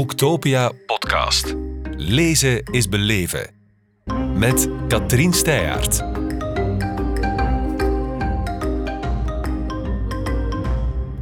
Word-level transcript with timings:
Boektopia 0.00 0.72
podcast. 0.86 1.56
Lezen 1.96 2.64
is 2.64 2.88
beleven. 2.88 3.50
Met 4.34 4.68
Katrien 4.88 5.32
Steyaert. 5.32 5.98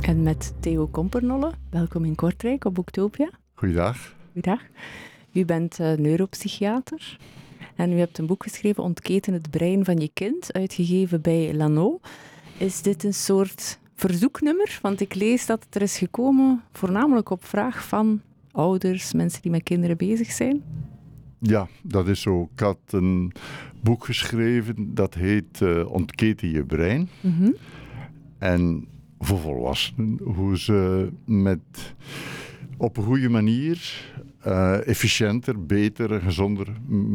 En 0.00 0.22
met 0.22 0.54
Theo 0.60 0.86
Kompernolle. 0.86 1.52
Welkom 1.70 2.04
in 2.04 2.14
Kortrijk 2.14 2.64
op 2.64 2.74
Boektopia. 2.74 3.30
Goeiedag. 3.54 4.14
Goedendag. 4.32 4.60
U 5.32 5.44
bent 5.44 5.78
uh, 5.78 5.92
neuropsychiater 5.92 7.18
en 7.76 7.92
u 7.92 7.98
hebt 7.98 8.18
een 8.18 8.26
boek 8.26 8.42
geschreven, 8.42 8.82
Ontketen 8.82 9.32
het 9.32 9.50
brein 9.50 9.84
van 9.84 9.96
je 9.96 10.10
kind, 10.12 10.52
uitgegeven 10.52 11.20
bij 11.20 11.54
Lano. 11.54 12.00
Is 12.58 12.82
dit 12.82 13.04
een 13.04 13.14
soort 13.14 13.78
verzoeknummer? 13.94 14.78
Want 14.82 15.00
ik 15.00 15.14
lees 15.14 15.46
dat 15.46 15.64
het 15.64 15.74
er 15.74 15.82
is 15.82 15.98
gekomen 15.98 16.62
voornamelijk 16.72 17.30
op 17.30 17.44
vraag 17.44 17.84
van 17.84 18.20
ouders, 18.52 19.12
mensen 19.12 19.42
die 19.42 19.50
met 19.50 19.62
kinderen 19.62 19.96
bezig 19.96 20.30
zijn. 20.30 20.62
Ja, 21.40 21.68
dat 21.82 22.08
is 22.08 22.20
zo. 22.20 22.48
Ik 22.54 22.60
had 22.60 22.78
een 22.86 23.32
boek 23.82 24.04
geschreven 24.04 24.94
dat 24.94 25.14
heet 25.14 25.60
uh, 25.60 25.90
Ontketen 25.90 26.50
je 26.50 26.64
brein. 26.64 27.08
Mm 27.20 27.34
-hmm. 27.38 27.54
En 28.38 28.86
voor 29.18 29.38
volwassenen, 29.38 30.18
hoe 30.22 30.58
ze 30.58 31.08
met, 31.24 31.94
op 32.76 32.96
een 32.96 33.04
goede 33.04 33.28
manier 33.28 34.06
uh, 34.46 34.86
efficiënter, 34.86 35.66
beter, 35.66 36.20
gezonder 36.20 36.66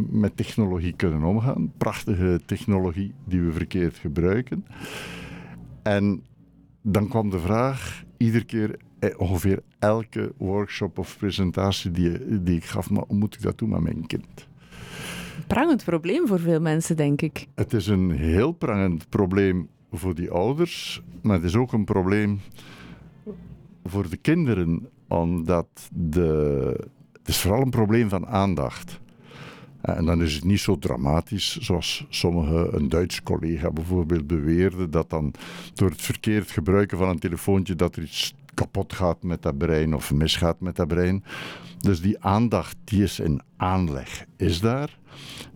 met 0.10 0.38
technologie 0.38 0.94
kunnen 0.94 1.24
omgaan. 1.24 1.72
Prachtige 1.78 2.40
technologie 2.46 3.14
die 3.26 3.42
we 3.42 3.52
verkeerd 3.52 3.98
gebruiken. 3.98 4.66
En 5.84 6.24
dan 6.82 7.08
kwam 7.08 7.30
de 7.30 7.40
vraag, 7.40 8.04
iedere 8.18 8.46
keer 8.46 8.70
eh, 8.72 8.78
ongeveer 9.18 9.60
elke 9.80 10.34
workshop 10.38 10.98
of 10.98 11.18
presentatie 11.18 11.92
die, 11.92 12.42
die 12.44 12.56
ik 12.56 12.66
gaf, 12.66 12.90
maar 12.90 13.04
hoe 13.08 13.18
moet 13.18 13.36
ik 13.36 13.42
dat 13.42 13.58
doen 13.58 13.70
met 13.70 13.84
mijn 13.84 14.08
kind? 14.08 14.48
Prangend 15.48 15.84
probleem 15.84 16.28
voor 16.28 16.40
veel 16.40 16.62
mensen, 16.62 16.96
denk 16.98 17.22
ik. 17.22 17.48
Het 17.56 17.74
is 17.74 17.88
een 17.88 18.12
heel 18.12 18.52
prangend 18.52 19.10
probleem 19.10 19.70
voor 19.92 20.16
die 20.16 20.32
ouders, 20.32 21.02
maar 21.22 21.36
het 21.36 21.44
is 21.44 21.56
ook 21.56 21.74
een 21.74 21.86
probleem 21.86 22.40
voor 23.84 24.10
de 24.10 24.18
kinderen, 24.18 24.90
omdat 25.08 25.68
de, 25.94 26.90
het 27.12 27.28
is 27.28 27.38
vooral 27.38 27.62
een 27.62 27.70
probleem 27.70 28.10
van 28.10 28.28
aandacht. 28.28 29.02
En 29.82 30.06
dan 30.06 30.22
is 30.22 30.34
het 30.36 30.44
niet 30.44 30.60
zo 30.60 30.80
dramatisch 30.80 31.58
zoals 31.58 32.06
sommige, 32.10 32.70
een 32.72 32.90
Duits 32.90 33.24
collega 33.24 33.72
bijvoorbeeld 33.72 34.28
beweerde, 34.28 34.90
dat 34.90 35.10
dan 35.10 35.34
door 35.74 35.90
het 35.90 36.02
verkeerd 36.02 36.52
gebruiken 36.52 36.98
van 36.98 37.10
een 37.10 37.20
telefoontje 37.20 37.76
dat 37.76 37.96
er 37.96 38.04
iets 38.04 38.34
kapot 38.54 38.94
gaat 38.94 39.24
met 39.24 39.42
dat 39.42 39.58
brein 39.58 39.96
of 39.96 40.14
misgaat 40.14 40.60
met 40.60 40.76
dat 40.76 40.88
brein. 40.88 41.24
Dus 41.80 42.02
die 42.02 42.24
aandacht 42.24 42.76
die 42.84 43.04
is 43.04 43.20
in 43.20 43.42
aanleg, 43.58 44.26
is 44.38 44.60
daar. 44.60 44.98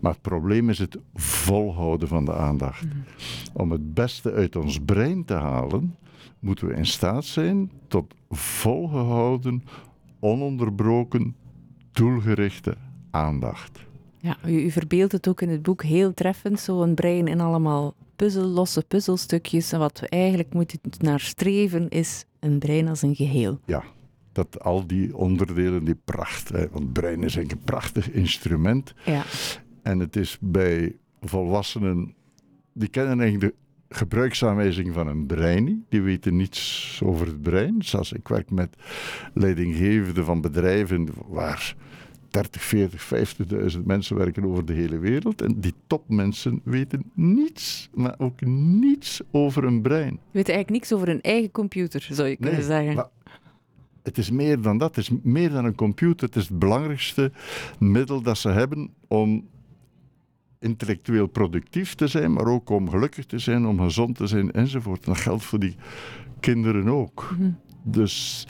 Maar 0.00 0.12
het 0.12 0.22
probleem 0.22 0.70
is 0.70 0.78
het 0.78 0.98
volhouden 1.14 2.08
van 2.08 2.24
de 2.24 2.34
aandacht. 2.34 2.84
Mm. 2.84 3.04
Om 3.52 3.70
het 3.70 3.94
beste 3.94 4.32
uit 4.32 4.56
ons 4.56 4.78
brein 4.84 5.24
te 5.24 5.34
halen, 5.34 5.96
moeten 6.38 6.66
we 6.68 6.74
in 6.74 6.86
staat 6.86 7.24
zijn 7.24 7.70
tot 7.88 8.14
volgehouden, 8.30 9.64
ononderbroken, 10.20 11.36
doelgerichte 11.92 12.76
aandacht. 13.10 13.86
Ja, 14.18 14.36
u, 14.46 14.64
u 14.64 14.70
verbeeldt 14.70 15.12
het 15.12 15.28
ook 15.28 15.40
in 15.40 15.48
het 15.48 15.62
boek 15.62 15.82
heel 15.82 16.14
treffend, 16.14 16.60
zo'n 16.60 16.94
brein 16.94 17.26
in 17.26 17.40
allemaal 17.40 17.94
puzzel, 18.16 18.44
losse 18.44 18.84
puzzelstukjes. 18.88 19.72
En 19.72 19.78
wat 19.78 20.00
we 20.00 20.08
eigenlijk 20.08 20.54
moeten 20.54 20.78
naar 20.98 21.20
streven 21.20 21.88
is 21.88 22.24
een 22.40 22.58
brein 22.58 22.88
als 22.88 23.02
een 23.02 23.14
geheel. 23.14 23.60
Ja, 23.64 23.84
dat 24.32 24.60
al 24.60 24.86
die 24.86 25.16
onderdelen, 25.16 25.84
die 25.84 25.98
pracht. 26.04 26.48
Hè, 26.48 26.68
want 26.68 26.84
het 26.84 26.92
brein 26.92 27.22
is 27.22 27.34
een 27.34 27.50
prachtig 27.64 28.10
instrument. 28.10 28.94
Ja. 29.04 29.24
En 29.82 29.98
het 29.98 30.16
is 30.16 30.38
bij 30.40 30.96
volwassenen, 31.20 32.14
die 32.72 32.88
kennen 32.88 33.20
eigenlijk 33.20 33.54
de 33.88 33.94
gebruiksaanwijzing 33.94 34.94
van 34.94 35.06
een 35.06 35.26
brein 35.26 35.64
niet. 35.64 35.80
Die 35.88 36.02
weten 36.02 36.36
niets 36.36 37.00
over 37.04 37.26
het 37.26 37.42
brein. 37.42 37.82
Zoals 37.82 38.12
ik 38.12 38.28
werk 38.28 38.50
met 38.50 38.76
leidinggevenden 39.34 40.24
van 40.24 40.40
bedrijven 40.40 41.08
waar 41.28 41.74
30, 42.30 42.62
40, 42.62 43.10
50.000 43.76 43.82
mensen 43.84 44.16
werken 44.16 44.44
over 44.44 44.64
de 44.64 44.72
hele 44.72 44.98
wereld. 44.98 45.42
En 45.42 45.60
die 45.60 45.74
topmensen 45.86 46.60
weten 46.64 47.10
niets, 47.14 47.90
maar 47.94 48.14
ook 48.18 48.40
niets 48.80 49.20
over 49.30 49.62
hun 49.62 49.82
brein. 49.82 50.12
Je 50.12 50.18
weet 50.30 50.48
eigenlijk 50.48 50.70
niks 50.70 50.92
over 50.92 51.06
hun 51.06 51.20
eigen 51.20 51.50
computer, 51.50 52.08
zou 52.10 52.28
je 52.28 52.36
kunnen 52.36 52.62
zeggen. 52.62 52.94
Maar 52.94 53.08
het 54.02 54.18
is 54.18 54.30
meer 54.30 54.60
dan 54.60 54.78
dat. 54.78 54.96
Het 54.96 55.04
is 55.04 55.18
meer 55.22 55.50
dan 55.50 55.64
een 55.64 55.74
computer. 55.74 56.26
Het 56.26 56.36
is 56.36 56.48
het 56.48 56.58
belangrijkste 56.58 57.32
middel 57.78 58.22
dat 58.22 58.38
ze 58.38 58.48
hebben 58.48 58.90
om 59.08 59.48
intellectueel 60.58 61.26
productief 61.26 61.94
te 61.94 62.06
zijn, 62.06 62.32
maar 62.32 62.46
ook 62.46 62.70
om 62.70 62.90
gelukkig 62.90 63.26
te 63.26 63.38
zijn, 63.38 63.66
om 63.66 63.80
gezond 63.80 64.16
te 64.16 64.26
zijn 64.26 64.52
enzovoort. 64.52 65.04
En 65.04 65.12
dat 65.12 65.20
geldt 65.20 65.44
voor 65.44 65.58
die 65.58 65.76
kinderen 66.40 66.88
ook. 66.88 67.28
Mm 67.30 67.38
-hmm. 67.38 67.58
Dus, 67.90 68.46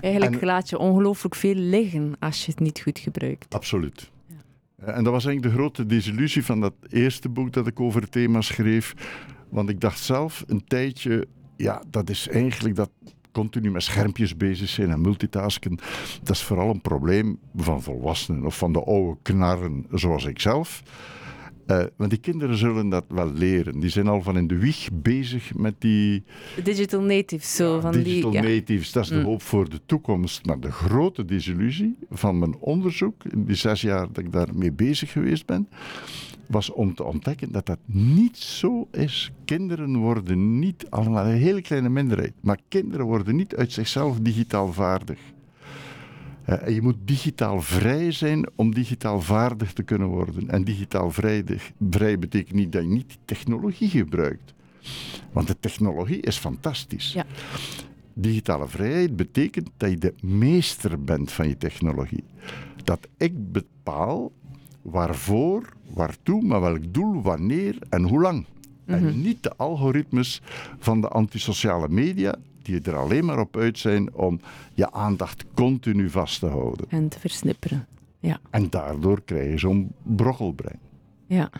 Eigenlijk 0.00 0.40
en, 0.40 0.46
laat 0.46 0.68
je 0.68 0.78
ongelooflijk 0.78 1.34
veel 1.34 1.54
liggen 1.54 2.14
als 2.18 2.44
je 2.44 2.50
het 2.50 2.60
niet 2.60 2.80
goed 2.80 2.98
gebruikt. 2.98 3.54
Absoluut. 3.54 4.10
Ja. 4.26 4.84
En 4.84 5.04
dat 5.04 5.12
was 5.12 5.24
eigenlijk 5.24 5.54
de 5.54 5.60
grote 5.60 5.86
desillusie 5.86 6.44
van 6.44 6.60
dat 6.60 6.74
eerste 6.88 7.28
boek 7.28 7.52
dat 7.52 7.66
ik 7.66 7.80
over 7.80 8.00
het 8.00 8.12
thema 8.12 8.40
schreef. 8.40 8.94
Want 9.48 9.68
ik 9.68 9.80
dacht 9.80 9.98
zelf 9.98 10.44
een 10.46 10.64
tijdje, 10.64 11.26
ja, 11.56 11.82
dat 11.90 12.10
is 12.10 12.28
eigenlijk 12.28 12.76
dat 12.76 12.90
continu 13.32 13.70
met 13.70 13.82
schermpjes 13.82 14.36
bezig 14.36 14.68
zijn 14.68 14.90
en 14.90 15.00
multitasken. 15.00 15.78
Dat 16.22 16.36
is 16.36 16.42
vooral 16.42 16.70
een 16.70 16.80
probleem 16.80 17.38
van 17.56 17.82
volwassenen 17.82 18.44
of 18.44 18.58
van 18.58 18.72
de 18.72 18.84
oude 18.84 19.18
knarren 19.22 19.86
zoals 19.90 20.24
ik 20.24 20.40
zelf. 20.40 20.82
Uh, 21.70 21.82
want 21.96 22.10
die 22.10 22.18
kinderen 22.18 22.56
zullen 22.56 22.88
dat 22.88 23.04
wel 23.08 23.32
leren. 23.32 23.80
Die 23.80 23.90
zijn 23.90 24.06
al 24.08 24.22
van 24.22 24.36
in 24.36 24.46
de 24.46 24.58
wieg 24.58 24.88
bezig 24.92 25.54
met 25.54 25.74
die... 25.78 26.24
Digital 26.64 27.00
natives, 27.00 27.56
zo 27.56 27.74
ja, 27.74 27.80
van 27.80 27.92
digital 27.92 28.30
die... 28.30 28.40
natives, 28.40 28.92
dat 28.92 29.02
is 29.02 29.08
de 29.08 29.16
mm. 29.16 29.24
hoop 29.24 29.42
voor 29.42 29.68
de 29.68 29.80
toekomst. 29.86 30.46
Maar 30.46 30.60
de 30.60 30.72
grote 30.72 31.24
desillusie 31.24 31.96
van 32.10 32.38
mijn 32.38 32.56
onderzoek, 32.56 33.24
in 33.24 33.44
die 33.44 33.54
zes 33.54 33.80
jaar 33.80 34.06
dat 34.12 34.24
ik 34.24 34.32
daarmee 34.32 34.72
bezig 34.72 35.12
geweest 35.12 35.46
ben, 35.46 35.68
was 36.46 36.70
om 36.70 36.94
te 36.94 37.04
ontdekken 37.04 37.52
dat 37.52 37.66
dat 37.66 37.78
niet 37.86 38.36
zo 38.36 38.88
is. 38.92 39.32
Kinderen 39.44 39.96
worden 39.96 40.58
niet, 40.58 40.86
allemaal 40.90 41.26
een 41.26 41.36
hele 41.36 41.62
kleine 41.62 41.88
minderheid, 41.88 42.32
maar 42.40 42.58
kinderen 42.68 43.06
worden 43.06 43.36
niet 43.36 43.56
uit 43.56 43.72
zichzelf 43.72 44.18
digitaal 44.18 44.72
vaardig. 44.72 45.18
En 46.58 46.74
je 46.74 46.82
moet 46.82 46.96
digitaal 47.04 47.60
vrij 47.60 48.12
zijn 48.12 48.48
om 48.54 48.74
digitaal 48.74 49.20
vaardig 49.20 49.72
te 49.72 49.82
kunnen 49.82 50.08
worden. 50.08 50.48
En 50.48 50.64
digitaal 50.64 51.10
vrij, 51.10 51.44
vrij 51.90 52.18
betekent 52.18 52.54
niet 52.54 52.72
dat 52.72 52.82
je 52.82 52.88
niet 52.88 53.18
technologie 53.24 53.88
gebruikt. 53.88 54.54
Want 55.32 55.46
de 55.46 55.56
technologie 55.60 56.20
is 56.20 56.36
fantastisch. 56.36 57.12
Ja. 57.12 57.26
Digitale 58.14 58.68
vrijheid 58.68 59.16
betekent 59.16 59.70
dat 59.76 59.90
je 59.90 59.98
de 59.98 60.14
meester 60.20 61.04
bent 61.04 61.32
van 61.32 61.48
je 61.48 61.56
technologie. 61.56 62.24
Dat 62.84 63.08
ik 63.16 63.52
bepaal 63.52 64.32
waarvoor, 64.82 65.72
waartoe, 65.94 66.42
maar 66.42 66.60
welk 66.60 66.94
doel, 66.94 67.22
wanneer 67.22 67.76
en 67.88 68.02
hoe 68.02 68.20
lang. 68.20 68.36
Mm 68.36 68.94
-hmm. 68.94 69.06
En 69.06 69.22
niet 69.22 69.42
de 69.42 69.56
algoritmes 69.56 70.42
van 70.78 71.00
de 71.00 71.08
antisociale 71.08 71.88
media 71.88 72.34
die 72.62 72.80
er 72.80 72.96
alleen 72.96 73.24
maar 73.24 73.38
op 73.38 73.56
uit 73.56 73.78
zijn 73.78 74.14
om 74.14 74.40
je 74.74 74.92
aandacht 74.92 75.44
continu 75.54 76.10
vast 76.10 76.40
te 76.40 76.46
houden. 76.46 76.86
En 76.88 77.08
te 77.08 77.20
versnipperen. 77.20 77.86
Ja. 78.20 78.40
En 78.50 78.70
daardoor 78.70 79.22
krijg 79.22 79.50
je 79.50 79.58
zo'n 79.58 79.92
brochelbrein. 80.02 80.78
Ja. 81.26 81.50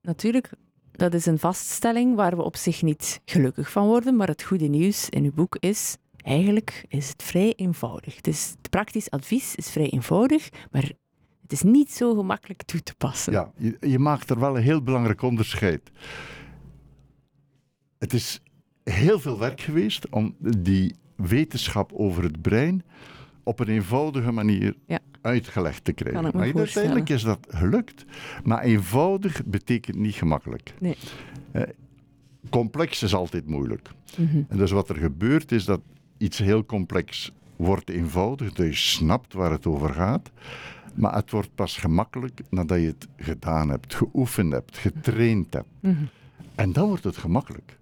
Natuurlijk, 0.00 0.50
dat 0.92 1.14
is 1.14 1.26
een 1.26 1.38
vaststelling 1.38 2.16
waar 2.16 2.36
we 2.36 2.42
op 2.42 2.56
zich 2.56 2.82
niet 2.82 3.20
gelukkig 3.24 3.70
van 3.70 3.86
worden, 3.86 4.16
maar 4.16 4.28
het 4.28 4.42
goede 4.42 4.66
nieuws 4.66 5.08
in 5.08 5.24
uw 5.24 5.32
boek 5.32 5.56
is, 5.60 5.96
eigenlijk 6.16 6.84
is 6.88 7.08
het 7.08 7.22
vrij 7.22 7.52
eenvoudig. 7.56 8.20
Dus 8.20 8.54
het 8.58 8.70
praktisch 8.70 9.10
advies 9.10 9.54
is 9.54 9.70
vrij 9.70 9.90
eenvoudig, 9.90 10.48
maar 10.70 10.92
het 11.42 11.52
is 11.52 11.62
niet 11.62 11.92
zo 11.92 12.14
gemakkelijk 12.14 12.62
toe 12.62 12.82
te 12.82 12.94
passen. 12.94 13.32
Ja, 13.32 13.52
je, 13.56 13.76
je 13.80 13.98
maakt 13.98 14.30
er 14.30 14.38
wel 14.38 14.56
een 14.56 14.62
heel 14.62 14.82
belangrijk 14.82 15.22
onderscheid. 15.22 15.90
Het 17.98 18.12
is 18.12 18.40
heel 18.84 19.20
veel 19.20 19.38
werk 19.38 19.60
geweest 19.60 20.08
om 20.08 20.34
die 20.38 20.94
wetenschap 21.16 21.92
over 21.92 22.22
het 22.22 22.42
brein 22.42 22.82
op 23.42 23.60
een 23.60 23.68
eenvoudige 23.68 24.32
manier 24.32 24.74
ja. 24.86 24.98
uitgelegd 25.20 25.84
te 25.84 25.92
krijgen. 25.92 26.22
Maar 26.22 26.54
uiteindelijk 26.56 27.08
is 27.08 27.22
dat 27.22 27.46
gelukt. 27.48 28.04
Maar 28.44 28.62
eenvoudig 28.62 29.44
betekent 29.44 29.96
niet 29.96 30.14
gemakkelijk. 30.14 30.74
Nee. 30.78 30.96
Eh, 31.52 31.62
complex 32.50 33.02
is 33.02 33.14
altijd 33.14 33.46
moeilijk. 33.46 33.90
Mm 34.16 34.26
-hmm. 34.26 34.46
En 34.48 34.56
dus 34.56 34.70
wat 34.70 34.88
er 34.88 34.96
gebeurt 34.96 35.52
is 35.52 35.64
dat 35.64 35.80
iets 36.18 36.38
heel 36.38 36.64
complex 36.64 37.32
wordt 37.56 37.90
eenvoudig, 37.90 38.52
dat 38.52 38.66
je 38.66 38.74
snapt 38.74 39.32
waar 39.32 39.50
het 39.50 39.66
over 39.66 39.94
gaat. 39.94 40.30
Maar 40.94 41.14
het 41.14 41.30
wordt 41.30 41.54
pas 41.54 41.76
gemakkelijk 41.76 42.40
nadat 42.50 42.78
je 42.78 42.86
het 42.86 43.08
gedaan 43.16 43.68
hebt, 43.68 43.94
geoefend 43.94 44.52
hebt, 44.52 44.78
getraind 44.78 45.52
hebt. 45.52 45.68
Mm 45.80 45.96
-hmm. 45.96 46.08
En 46.54 46.72
dan 46.72 46.88
wordt 46.88 47.04
het 47.04 47.16
gemakkelijk. 47.16 47.78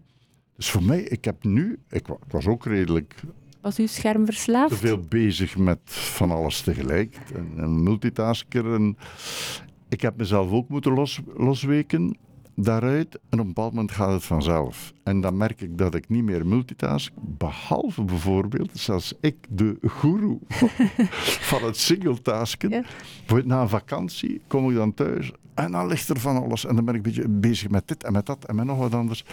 Dus 0.60 0.70
voor 0.70 0.82
mij, 0.82 1.00
ik 1.00 1.24
heb 1.24 1.44
nu, 1.44 1.78
ik, 1.88 2.08
ik 2.08 2.30
was 2.30 2.46
ook 2.46 2.64
redelijk 2.64 3.14
Was 3.60 3.78
u 3.78 3.86
schermverslaafd? 3.86 4.70
te 4.70 4.76
veel 4.76 5.00
bezig 5.08 5.56
met 5.56 5.80
van 5.84 6.30
alles 6.30 6.60
tegelijk. 6.60 7.18
Een, 7.34 7.52
een 7.56 7.82
multitasker. 7.82 8.74
En 8.74 8.96
ik 9.88 10.00
heb 10.00 10.16
mezelf 10.16 10.50
ook 10.50 10.68
moeten 10.68 10.92
los, 10.92 11.20
losweken 11.36 12.16
daaruit. 12.54 13.14
En 13.14 13.38
op 13.38 13.46
een 13.46 13.46
bepaald 13.46 13.72
moment 13.72 13.92
gaat 13.92 14.12
het 14.12 14.24
vanzelf. 14.24 14.92
En 15.02 15.20
dan 15.20 15.36
merk 15.36 15.60
ik 15.60 15.78
dat 15.78 15.94
ik 15.94 16.08
niet 16.08 16.24
meer 16.24 16.46
multitask. 16.46 17.12
Behalve 17.20 18.04
bijvoorbeeld, 18.04 18.70
zelfs 18.72 19.14
ik, 19.20 19.36
de 19.48 19.78
guru 19.80 20.38
van 21.50 21.64
het 21.64 21.76
singletasken. 21.76 22.70
Ja. 22.70 22.84
Na 23.44 23.60
een 23.60 23.68
vakantie 23.68 24.40
kom 24.46 24.70
ik 24.70 24.76
dan 24.76 24.94
thuis. 24.94 25.32
En 25.64 25.72
dan 25.72 25.86
ligt 25.86 26.08
er 26.08 26.20
van 26.20 26.42
alles. 26.42 26.66
En 26.66 26.74
dan 26.74 26.84
ben 26.84 26.94
ik 26.94 27.06
een 27.06 27.12
beetje 27.12 27.28
bezig 27.28 27.70
met 27.70 27.88
dit 27.88 28.04
en 28.04 28.12
met 28.12 28.26
dat 28.26 28.44
en 28.44 28.54
met 28.54 28.64
nog 28.64 28.78
wat 28.78 28.94
anders. 28.94 29.24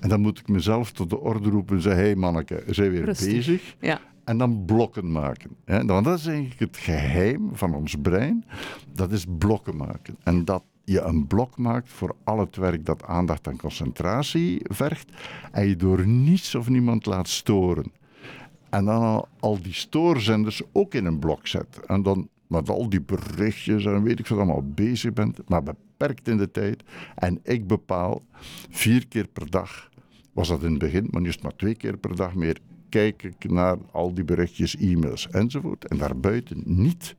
En 0.00 0.08
dan 0.08 0.20
moet 0.20 0.38
ik 0.38 0.48
mezelf 0.48 0.92
tot 0.92 1.10
de 1.10 1.20
orde 1.20 1.50
roepen 1.50 1.76
en 1.76 1.82
zeggen: 1.82 2.00
hé 2.00 2.06
hey 2.06 2.16
manneke, 2.16 2.62
zijn 2.66 2.90
weer 2.90 3.04
Rustig. 3.04 3.32
bezig. 3.32 3.76
Ja. 3.80 4.00
En 4.24 4.38
dan 4.38 4.64
blokken 4.64 5.12
maken. 5.12 5.50
Hè. 5.64 5.84
Want 5.84 6.04
dat 6.04 6.18
is 6.18 6.26
eigenlijk 6.26 6.60
het 6.60 6.76
geheim 6.76 7.50
van 7.52 7.74
ons 7.74 7.94
brein. 8.02 8.44
Dat 8.92 9.12
is 9.12 9.24
blokken 9.38 9.76
maken. 9.76 10.16
En 10.22 10.44
dat 10.44 10.62
je 10.84 11.00
een 11.00 11.26
blok 11.26 11.56
maakt 11.56 11.88
voor 11.88 12.16
al 12.24 12.38
het 12.38 12.56
werk 12.56 12.86
dat 12.86 13.04
aandacht 13.04 13.46
en 13.46 13.56
concentratie 13.56 14.60
vergt. 14.62 15.10
En 15.52 15.68
je 15.68 15.76
door 15.76 16.06
niets 16.06 16.54
of 16.54 16.68
niemand 16.68 17.06
laat 17.06 17.28
storen. 17.28 17.92
En 18.70 18.84
dan 18.84 19.02
al, 19.02 19.28
al 19.40 19.62
die 19.62 19.74
stoorzenders 19.74 20.62
ook 20.72 20.94
in 20.94 21.04
een 21.04 21.18
blok 21.18 21.46
zet. 21.46 21.80
En 21.86 22.02
dan 22.02 22.28
met 22.50 22.68
al 22.68 22.88
die 22.88 23.00
berichtjes 23.00 23.84
en 23.84 24.02
weet 24.02 24.18
ik 24.18 24.26
wat 24.26 24.38
allemaal 24.38 24.72
bezig 24.74 25.12
bent. 25.12 25.48
Maar 25.48 25.62
beperkt 25.62 26.28
in 26.28 26.36
de 26.36 26.50
tijd. 26.50 26.82
En 27.14 27.40
ik 27.42 27.66
bepaal 27.66 28.24
vier 28.70 29.08
keer 29.08 29.26
per 29.26 29.50
dag. 29.50 29.88
Was 30.32 30.48
dat 30.48 30.62
in 30.62 30.70
het 30.70 30.78
begin, 30.78 31.08
maar 31.10 31.20
nu 31.20 31.28
is 31.28 31.34
het 31.34 31.42
maar 31.42 31.56
twee 31.56 31.74
keer 31.74 31.96
per 31.96 32.16
dag 32.16 32.34
meer. 32.34 32.58
Kijk 32.88 33.22
ik 33.22 33.50
naar 33.50 33.76
al 33.92 34.14
die 34.14 34.24
berichtjes, 34.24 34.76
e-mails 34.76 35.28
enzovoort. 35.28 35.84
En 35.84 35.96
daarbuiten 35.96 36.62
niet. 36.64 37.16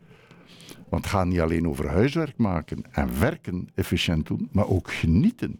Want 0.89 1.03
het 1.03 1.13
gaat 1.13 1.25
niet 1.25 1.39
alleen 1.39 1.67
over 1.67 1.87
huiswerk 1.87 2.37
maken 2.37 2.83
en 2.91 3.19
werken 3.19 3.67
efficiënt 3.75 4.27
doen, 4.27 4.49
maar 4.51 4.67
ook 4.67 4.91
genieten. 4.91 5.59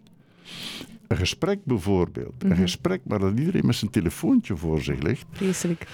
Een 1.07 1.17
gesprek 1.17 1.65
bijvoorbeeld. 1.65 2.43
Een 2.43 2.55
gesprek 2.55 3.01
waar 3.03 3.19
dat 3.19 3.39
iedereen 3.39 3.65
met 3.65 3.75
zijn 3.75 3.91
telefoontje 3.91 4.57
voor 4.57 4.81
zich 4.81 5.01
ligt. 5.01 5.25
Vreselijk. 5.31 5.87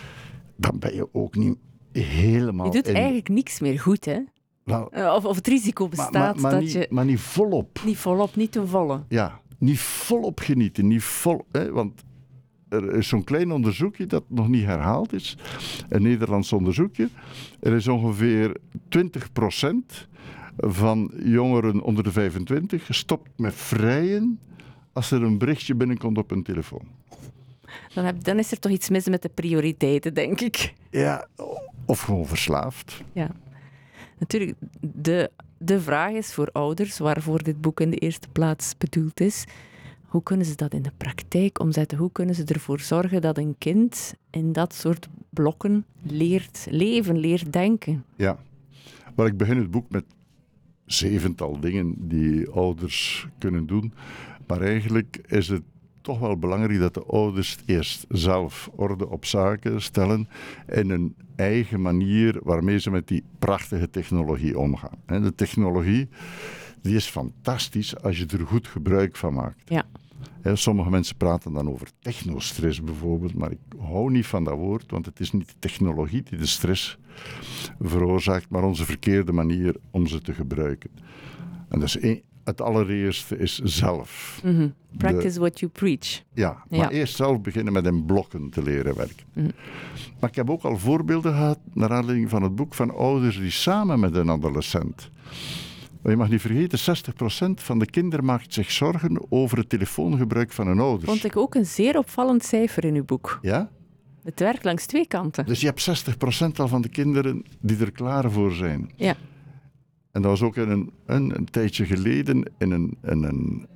Dan 0.56 0.80
ben 0.80 0.96
je 0.96 1.14
ook 1.14 1.36
niet 1.36 1.58
helemaal 1.92 2.66
Je 2.66 2.72
doet 2.72 2.88
in... 2.88 2.96
eigenlijk 2.96 3.30
niks 3.30 3.60
meer 3.60 3.80
goed, 3.80 4.06
hè? 4.06 4.20
Nou, 4.66 4.88
Eh, 4.92 5.14
Of, 5.16 5.26
of 5.26 5.36
het 5.36 5.48
risico 5.48 5.82
maar, 5.88 5.90
bestaat 5.96 6.12
maar, 6.14 6.42
maar 6.42 6.52
dat 6.52 6.60
niet, 6.62 6.72
je 6.72 6.88
maar 6.90 7.06
niet 7.06 7.20
volop. 7.20 7.80
niet 7.86 7.98
volop, 7.98 8.36
niet 8.36 8.52
ten 8.52 8.68
volle. 8.68 9.04
Ja, 9.10 9.40
niet 9.58 9.80
volop 9.80 10.40
genieten. 10.40 10.88
Niet 10.88 11.04
vol, 11.04 11.46
hè, 11.52 11.72
want 11.72 12.04
er 12.70 12.94
is 12.96 13.08
zo'n 13.08 13.24
klein 13.24 13.52
onderzoekje 13.52 14.06
dat 14.06 14.24
nog 14.28 14.48
niet 14.48 14.66
herhaald 14.66 15.14
is. 15.14 15.38
Een 15.90 16.02
Nederlands 16.02 16.54
onderzoekje. 16.54 17.10
Er 17.60 17.74
is 17.74 17.88
ongeveer 17.88 18.58
20% 18.90 20.08
van 20.58 21.12
jongeren 21.24 21.82
onder 21.82 22.04
de 22.04 22.12
25 22.12 22.86
gestopt 22.86 23.30
met 23.36 23.54
vrijen 23.54 24.40
als 24.94 25.12
er 25.12 25.24
een 25.24 25.38
berichtje 25.38 25.76
binnenkomt 25.76 26.18
op 26.18 26.30
hun 26.30 26.44
telefoon. 26.44 26.88
Dan, 27.94 28.06
heb, 28.06 28.24
dan 28.24 28.40
is 28.40 28.52
er 28.52 28.60
toch 28.60 28.72
iets 28.72 28.90
mis 28.90 29.08
met 29.08 29.22
de 29.22 29.30
prioriteiten, 29.30 30.14
denk 30.14 30.42
ik. 30.42 30.74
Ja, 30.92 31.28
of 31.88 32.02
gewoon 32.02 32.26
verslaafd. 32.26 33.04
Ja. 33.14 33.30
Natuurlijk, 34.20 34.58
de, 34.80 35.32
de 35.58 35.82
vraag 35.82 36.12
is 36.12 36.34
voor 36.34 36.50
ouders, 36.52 36.98
waarvoor 36.98 37.44
dit 37.44 37.62
boek 37.62 37.80
in 37.80 37.90
de 37.90 37.98
eerste 37.98 38.28
plaats 38.32 38.78
bedoeld 38.78 39.20
is, 39.20 39.46
hoe 40.06 40.24
kunnen 40.24 40.46
ze 40.46 40.56
dat 40.56 40.74
in 40.74 40.82
de 40.82 40.92
praktijk 40.98 41.60
omzetten? 41.60 41.98
Hoe 41.98 42.12
kunnen 42.12 42.36
ze 42.36 42.44
ervoor 42.44 42.80
zorgen 42.80 43.22
dat 43.22 43.38
een 43.38 43.56
kind 43.58 44.14
in 44.30 44.54
dat 44.54 44.74
soort 44.74 45.08
blokken 45.30 45.86
leert 46.02 46.68
leven, 46.70 47.18
leert 47.18 47.54
denken? 47.54 48.04
Ja. 48.16 48.38
Maar 49.16 49.26
ik 49.26 49.38
begin 49.38 49.58
het 49.58 49.72
boek 49.72 49.90
met 49.90 50.04
zevental 50.86 51.60
dingen 51.60 51.96
die 52.08 52.50
ouders 52.50 53.28
kunnen 53.38 53.66
doen. 53.66 53.94
Maar 54.48 54.62
eigenlijk 54.62 55.20
is 55.28 55.48
het 55.48 55.64
toch 56.08 56.20
wel 56.20 56.38
belangrijk 56.38 56.80
dat 56.80 56.94
de 56.94 57.04
ouders 57.04 57.58
eerst 57.66 58.06
zelf 58.10 58.70
orde 58.76 59.10
op 59.10 59.26
zaken 59.26 59.82
stellen 59.82 60.28
in 60.68 60.90
een 60.90 61.16
eigen 61.36 61.82
manier 61.82 62.40
waarmee 62.44 62.80
ze 62.80 62.92
met 62.92 63.08
die 63.08 63.24
prachtige 63.40 63.90
technologie 63.90 64.60
omgaan. 64.60 64.98
En 65.06 65.22
de 65.22 65.36
technologie 65.36 66.08
die 66.82 66.96
is 66.96 67.06
fantastisch 67.06 68.02
als 68.02 68.18
je 68.18 68.26
er 68.26 68.48
goed 68.48 68.68
gebruik 68.68 69.16
van 69.16 69.34
maakt. 69.34 69.62
Ja. 69.66 69.86
Sommige 70.54 70.90
mensen 70.90 71.18
praten 71.18 71.54
dan 71.54 71.70
over 71.70 71.88
technostress 72.00 72.82
bijvoorbeeld, 72.82 73.34
maar 73.34 73.52
ik 73.52 73.60
hou 73.80 74.12
niet 74.12 74.26
van 74.26 74.44
dat 74.44 74.58
woord, 74.58 74.92
want 74.92 75.06
het 75.06 75.20
is 75.20 75.32
niet 75.32 75.48
de 75.48 75.60
technologie 75.60 76.24
die 76.24 76.38
de 76.40 76.46
stress 76.46 76.98
veroorzaakt, 77.80 78.50
maar 78.50 78.64
onze 78.64 78.86
verkeerde 78.86 79.32
manier 79.32 79.76
om 79.92 80.08
ze 80.08 80.22
te 80.22 80.34
gebruiken. 80.34 80.90
En 81.70 81.80
dus 81.80 81.98
één- 81.98 82.22
het 82.48 82.62
allereerste 82.62 83.38
is 83.38 83.60
zelf. 83.64 84.40
Mhm. 84.44 84.68
Practice 84.98 85.40
what 85.40 85.60
you 85.60 85.72
preach. 85.72 86.22
Ja, 86.34 86.64
maar 86.70 86.80
Ja. 86.80 86.90
eerst 86.90 87.16
zelf 87.16 87.42
beginnen 87.42 87.74
met 87.74 87.86
in 87.86 88.06
blokken 88.06 88.50
te 88.50 88.64
leren 88.64 88.96
werken. 88.96 89.26
Mhm. 89.34 89.50
Maar 90.20 90.30
ik 90.30 90.36
heb 90.36 90.50
ook 90.50 90.64
al 90.64 90.78
voorbeelden 90.78 91.32
gehad, 91.34 91.60
naar 91.74 91.92
aanleiding 91.92 92.30
van 92.30 92.44
het 92.44 92.56
boek, 92.56 92.74
van 92.74 92.96
ouders 92.96 93.38
die 93.40 93.52
samen 93.52 94.00
met 94.00 94.16
een 94.16 94.30
adolescent. 94.30 95.10
Maar 96.02 96.12
je 96.12 96.18
mag 96.18 96.30
niet 96.30 96.42
vergeten, 96.42 96.80
60% 96.80 97.62
van 97.64 97.80
de 97.80 97.86
kinderen 97.86 98.26
maakt 98.26 98.54
zich 98.54 98.72
zorgen 98.72 99.26
over 99.30 99.58
het 99.58 99.70
telefoongebruik 99.70 100.52
van 100.52 100.68
hun 100.68 100.80
ouders. 100.80 101.10
Vond 101.12 101.24
ik 101.24 101.38
ook 101.38 101.56
een 101.56 101.66
zeer 101.66 101.98
opvallend 101.98 102.44
cijfer 102.46 102.86
in 102.86 102.96
uw 102.96 103.06
boek. 103.06 103.40
Ja? 103.42 103.70
Het 104.24 104.40
werkt 104.40 104.64
langs 104.64 104.86
twee 104.86 105.08
kanten. 105.08 105.46
Dus 105.46 105.60
je 105.62 105.66
hebt 105.66 105.82
60% 105.82 106.60
al 106.60 106.68
van 106.68 106.82
de 106.82 106.90
kinderen 106.90 107.46
die 107.60 107.78
er 107.78 107.92
klaar 107.92 108.32
voor 108.32 108.52
zijn. 108.52 108.92
Ja. 108.96 109.16
En 110.18 110.24
dat 110.24 110.32
was 110.32 110.42
ook 110.42 110.56
in 110.56 110.70
een, 110.70 110.92
een, 111.06 111.36
een 111.36 111.46
tijdje 111.46 111.86
geleden 111.86 112.52
in 112.58 112.72
een, 112.72 112.98
in 113.04 113.24
een, 113.24 113.68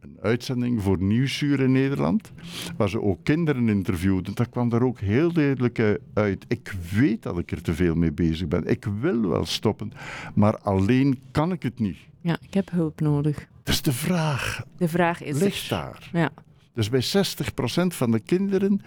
een 0.00 0.18
uitzending 0.20 0.82
voor 0.82 1.02
Nieuwsuur 1.02 1.60
in 1.60 1.72
Nederland, 1.72 2.32
waar 2.76 2.88
ze 2.88 3.02
ook 3.02 3.18
kinderen 3.22 3.68
interviewden. 3.68 4.34
Dat 4.34 4.48
kwam 4.48 4.68
daar 4.68 4.82
ook 4.82 5.00
heel 5.00 5.32
duidelijk 5.32 5.78
eh, 5.78 5.90
uit. 6.14 6.44
Ik 6.48 6.74
weet 6.92 7.22
dat 7.22 7.38
ik 7.38 7.50
er 7.50 7.62
te 7.62 7.74
veel 7.74 7.94
mee 7.94 8.12
bezig 8.12 8.48
ben. 8.48 8.66
Ik 8.66 8.84
wil 9.00 9.28
wel 9.28 9.44
stoppen, 9.44 9.92
maar 10.34 10.58
alleen 10.58 11.20
kan 11.30 11.52
ik 11.52 11.62
het 11.62 11.78
niet. 11.78 11.98
Ja, 12.20 12.36
ik 12.40 12.54
heb 12.54 12.70
hulp 12.70 13.00
nodig. 13.00 13.48
Dus 13.62 13.82
de 13.82 13.92
vraag 13.92 14.64
De 14.76 14.88
vraag 14.88 15.22
is 15.22 15.40
ligt 15.40 15.68
daar. 15.68 16.10
Ja. 16.12 16.30
Dus 16.74 16.88
bij 16.88 17.02
60% 17.02 17.86
van 17.86 18.10
de 18.10 18.20
kinderen 18.20 18.80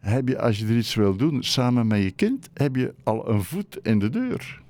heb 0.00 0.28
je, 0.28 0.40
als 0.40 0.58
je 0.58 0.66
er 0.66 0.76
iets 0.76 0.94
wil 0.94 1.16
doen 1.16 1.42
samen 1.42 1.86
met 1.86 2.02
je 2.02 2.10
kind, 2.10 2.48
heb 2.54 2.76
je 2.76 2.94
al 3.02 3.28
een 3.28 3.42
voet 3.42 3.78
in 3.82 3.98
de 3.98 4.10
deur. 4.10 4.64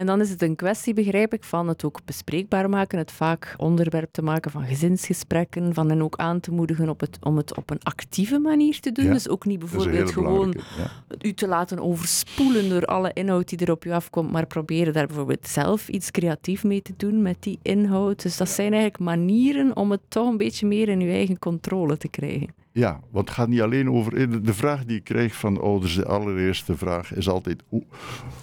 En 0.00 0.06
dan 0.06 0.20
is 0.20 0.30
het 0.30 0.42
een 0.42 0.56
kwestie, 0.56 0.94
begrijp 0.94 1.32
ik, 1.32 1.44
van 1.44 1.68
het 1.68 1.84
ook 1.84 2.00
bespreekbaar 2.04 2.68
maken, 2.68 2.98
het 2.98 3.12
vaak 3.12 3.54
onderwerp 3.56 4.12
te 4.12 4.22
maken 4.22 4.50
van 4.50 4.64
gezinsgesprekken, 4.64 5.74
van 5.74 5.88
hen 5.88 6.02
ook 6.02 6.16
aan 6.16 6.40
te 6.40 6.50
moedigen 6.50 6.88
op 6.88 7.00
het, 7.00 7.18
om 7.20 7.36
het 7.36 7.56
op 7.56 7.70
een 7.70 7.82
actieve 7.82 8.38
manier 8.38 8.80
te 8.80 8.92
doen. 8.92 9.04
Ja, 9.04 9.12
Dus 9.12 9.28
ook 9.28 9.44
niet 9.44 9.58
bijvoorbeeld 9.58 10.12
gewoon. 10.12 10.54
Ja. 10.76 10.90
u 11.20 11.32
te 11.32 11.48
laten 11.48 11.78
overspoelen 11.78 12.68
door 12.68 12.84
alle 12.84 13.10
inhoud 13.12 13.48
die 13.48 13.58
er 13.58 13.70
op 13.70 13.84
u 13.84 13.90
afkomt, 13.90 14.30
maar 14.30 14.46
proberen 14.46 14.92
daar 14.92 15.06
bijvoorbeeld 15.06 15.48
zelf 15.48 15.88
iets 15.88 16.10
creatief 16.10 16.64
mee 16.64 16.82
te 16.82 16.94
doen 16.96 17.22
met 17.22 17.36
die 17.42 17.58
inhoud. 17.62 18.22
Dus 18.22 18.36
dat 18.36 18.48
zijn 18.48 18.72
eigenlijk 18.72 19.02
manieren 19.02 19.76
om 19.76 19.90
het 19.90 20.02
toch 20.08 20.28
een 20.28 20.36
beetje 20.36 20.66
meer 20.66 20.88
in 20.88 21.00
uw 21.00 21.10
eigen 21.10 21.38
controle 21.38 21.96
te 21.96 22.08
krijgen. 22.08 22.54
Ja, 22.72 23.00
want 23.10 23.28
het 23.28 23.36
gaat 23.36 23.48
niet 23.48 23.60
alleen 23.60 23.90
over. 23.90 24.42
De 24.44 24.54
vraag 24.54 24.84
die 24.84 24.96
ik 24.96 25.04
krijg 25.04 25.34
van 25.36 25.60
ouders, 25.60 25.94
de 25.94 26.06
allereerste 26.06 26.76
vraag 26.76 27.14
is 27.14 27.28
altijd: 27.28 27.62
hoe, 27.68 27.82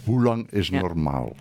hoe 0.05 0.21
lang 0.23 0.51
is 0.51 0.67
Ja. 0.67 0.81
normaal? 0.81 1.35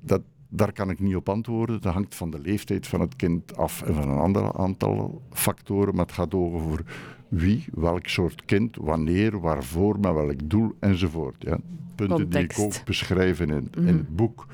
Dat, 0.00 0.22
daar 0.48 0.72
kan 0.72 0.90
ik 0.90 1.00
niet 1.00 1.16
op 1.16 1.28
antwoorden. 1.28 1.80
Dat 1.80 1.92
hangt 1.92 2.14
van 2.14 2.30
de 2.30 2.38
leeftijd 2.40 2.86
van 2.86 3.00
het 3.00 3.16
kind 3.16 3.56
af 3.56 3.82
en 3.82 3.94
van 3.94 4.08
een 4.08 4.18
ander 4.18 4.52
aantal 4.58 5.22
factoren. 5.32 5.94
Maar 5.94 6.04
het 6.04 6.14
gaat 6.14 6.34
over 6.34 6.84
wie, 7.28 7.64
welk 7.74 8.06
soort 8.08 8.44
kind, 8.44 8.76
wanneer, 8.76 9.40
waarvoor, 9.40 9.98
met 10.00 10.12
welk 10.12 10.48
doel 10.50 10.72
enzovoort. 10.80 11.36
Ja. 11.38 11.58
Punten 11.94 12.28
die 12.30 12.42
ik 12.42 12.54
ook 12.58 12.84
beschrijf 12.84 13.40
in, 13.40 13.50
in 13.50 13.68
Mhm. 13.76 13.86
het 13.86 14.16
boek. 14.16 14.46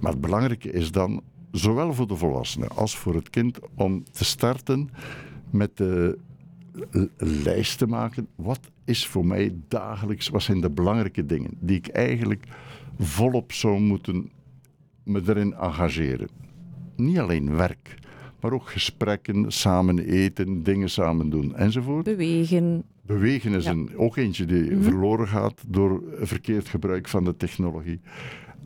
Maar 0.00 0.12
het 0.12 0.20
belangrijke 0.20 0.70
is 0.70 0.90
dan, 0.90 1.22
zowel 1.50 1.92
voor 1.94 2.06
de 2.06 2.16
volwassene 2.16 2.66
als 2.68 2.96
voor 2.96 3.14
het 3.14 3.30
kind, 3.30 3.58
om 3.74 4.04
te 4.10 4.24
starten 4.24 4.90
met 5.50 5.76
de 5.76 6.18
lijst 7.16 7.78
te 7.78 7.86
maken. 7.86 8.26
Wat 8.34 8.60
is 8.84 9.06
voor 9.06 9.26
mij 9.26 9.54
dagelijks, 9.68 10.28
wat 10.28 10.42
zijn 10.42 10.60
de 10.60 10.70
belangrijke 10.70 11.26
dingen 11.26 11.50
die 11.60 11.76
ik 11.76 11.88
eigenlijk 11.88 12.44
volop 12.98 13.52
zou 13.52 13.80
moeten 13.80 14.30
me 15.04 15.22
erin 15.26 15.54
engageren? 15.54 16.28
Niet 16.96 17.18
alleen 17.18 17.56
werk, 17.56 17.94
maar 18.40 18.52
ook 18.52 18.68
gesprekken, 18.68 19.52
samen 19.52 19.98
eten, 19.98 20.62
dingen 20.62 20.90
samen 20.90 21.30
doen 21.30 21.54
enzovoort. 21.56 22.04
Bewegen. 22.04 22.82
Bewegen 23.02 23.52
is 23.52 23.64
Ja. 23.64 23.70
een, 23.70 23.90
ook 23.96 24.16
eentje 24.16 24.44
die 24.44 24.70
Mhm. 24.70 24.82
verloren 24.82 25.28
gaat 25.28 25.62
door 25.68 26.02
verkeerd 26.20 26.68
gebruik 26.68 27.08
van 27.08 27.24
de 27.24 27.36
technologie. 27.36 28.00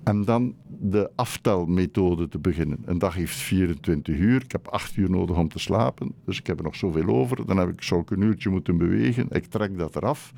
En 0.05 0.25
dan 0.25 0.55
de 0.81 1.11
aftelmethode 1.15 2.29
te 2.29 2.39
beginnen. 2.39 2.79
Een 2.85 2.99
dag 2.99 3.15
heeft 3.15 3.37
24 3.37 4.17
uur. 4.17 4.43
Ik 4.43 4.53
heb 4.53 4.69
8 4.69 4.97
uur 4.97 5.11
nodig 5.11 5.37
om 5.37 5.49
te 5.49 5.59
slapen. 5.59 6.13
Dus 6.25 6.39
ik 6.39 6.47
heb 6.47 6.59
er 6.59 6.65
nog 6.65 6.77
zoveel 6.77 7.07
over. 7.07 7.47
Dan 7.47 7.57
heb 7.57 7.69
ik 7.69 7.83
zou 7.83 8.01
ik 8.01 8.11
een 8.11 8.21
uurtje 8.21 8.51
moeten 8.51 8.77
bewegen. 8.77 9.27
Ik 9.31 9.45
trek 9.45 9.79
dat 9.79 9.97
eraf. 9.97 10.33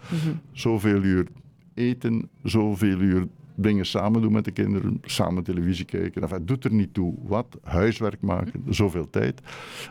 Zoveel 0.53 1.03
uur 1.03 1.27
eten, 1.75 2.29
zoveel 2.43 3.01
uur 3.01 3.29
dingen 3.55 3.87
samen 3.87 4.23
doen 4.23 4.33
met 4.33 4.45
de 4.45 4.51
kinderen, 4.51 5.01
samen 5.03 5.43
televisie 5.43 5.85
kijken. 5.85 6.23
Enfin, 6.23 6.39
het 6.39 6.49
doet 6.49 6.65
er 6.65 6.73
niet 6.73 6.95
toe 6.95 7.15
wat, 7.23 7.59
huiswerk 7.63 8.21
maken, 8.21 8.63
zoveel 8.69 9.11
tijd. 9.11 9.41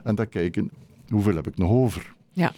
En 0.03 0.15
dan 0.15 0.29
kijken, 0.29 0.71
hoeveel 1.07 1.35
heb 1.35 1.47
ik 1.47 1.57
nog 1.57 1.71
over? 1.71 2.13
Ja, 2.33 2.51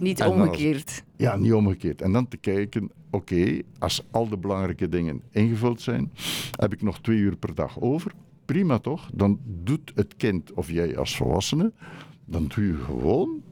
niet 0.00 0.20
En 0.20 0.28
dan 0.28 0.38
als- 0.38 0.48
omgekeerd. 0.48 1.02
Ja, 1.16 1.36
niet 1.36 1.52
omgekeerd. 1.52 2.02
En 2.02 2.12
dan 2.12 2.28
te 2.28 2.36
kijken, 2.36 2.90
oké, 3.10 3.60
als 3.78 4.02
al 4.10 4.28
de 4.28 4.36
belangrijke 4.36 4.88
dingen 4.88 5.22
ingevuld 5.30 5.80
zijn, 5.80 6.12
heb 6.50 6.72
ik 6.72 6.82
nog 6.82 7.00
twee 7.00 7.18
uur 7.18 7.36
per 7.36 7.54
dag 7.54 7.80
over. 7.80 8.12
Prima 8.44 8.78
toch? 8.78 9.10
Dan 9.14 9.38
doet 9.44 9.92
het 9.94 10.16
kind 10.16 10.52
of 10.52 10.70
jij 10.70 10.96
als 10.98 11.16
volwassene, 11.16 11.72
dan 12.24 12.46
doe 12.54 12.66
je 12.66 12.74
gewoon, 12.84 13.42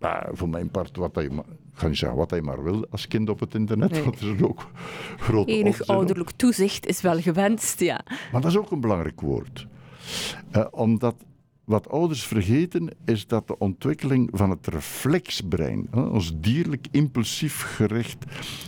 nou, 0.00 0.36
voor 0.36 0.48
mijn 0.48 0.70
part, 0.70 0.96
wat 0.96 1.14
hij 1.14 1.28
maar, 1.30 1.44
ik 1.72 1.78
ga 1.84 1.88
niet 1.88 1.96
zeggen 1.98 2.18
wat 2.18 2.30
hij 2.30 2.40
maar 2.42 2.62
wil 2.62 2.86
als 2.90 3.08
kind 3.08 3.28
op 3.30 3.40
het 3.40 3.54
internet, 3.54 3.90
Nee. 3.90 4.02
want 4.02 4.20
er 4.20 4.34
is 4.34 4.42
ook 4.42 4.70
grote 5.18 5.52
Enig 5.52 5.86
ouderlijk 5.86 6.30
toezicht 6.30 6.86
is 6.86 7.00
wel 7.00 7.20
gewenst, 7.20 7.80
ja. 7.80 8.00
Maar 8.32 8.40
dat 8.40 8.50
is 8.50 8.56
ook 8.56 8.70
een 8.70 8.80
belangrijk 8.80 9.20
woord. 9.20 9.66
Eh, 10.50 10.66
omdat 10.70 11.14
wat 11.68 11.88
ouders 11.88 12.26
vergeten 12.26 12.88
is 13.04 13.26
dat 13.26 13.46
de 13.46 13.58
ontwikkeling 13.58 14.30
van 14.32 14.50
het 14.50 14.66
reflexbrein, 14.66 15.88
ons 15.94 16.40
dierlijk 16.40 16.86
impulsief 16.90 17.62
gericht 17.62 18.24